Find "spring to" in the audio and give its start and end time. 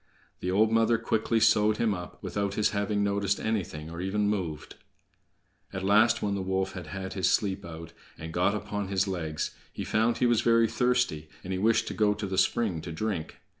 12.39-12.91